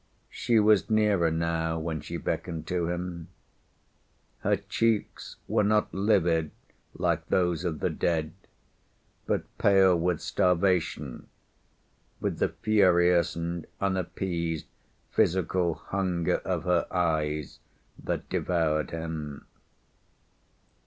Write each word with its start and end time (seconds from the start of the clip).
She 0.31 0.59
was 0.59 0.89
nearer 0.89 1.29
now 1.29 1.77
when 1.77 2.01
she 2.01 2.17
beckoned 2.17 2.65
to 2.69 2.87
him. 2.87 3.27
Her 4.39 4.55
cheeks 4.55 5.35
were 5.47 5.63
not 5.63 5.93
livid 5.93 6.49
like 6.95 7.27
those 7.27 7.63
of 7.63 7.81
the 7.81 7.91
dead, 7.91 8.33
but 9.27 9.43
pale 9.59 9.95
with 9.95 10.19
starvation, 10.19 11.27
with 12.19 12.39
the 12.39 12.49
furious 12.49 13.35
and 13.35 13.67
unappeased 13.79 14.65
physical 15.11 15.75
hunger 15.75 16.37
of 16.37 16.63
her 16.63 16.87
eyes 16.89 17.59
that 18.03 18.27
devoured 18.27 18.89
him. 18.89 19.45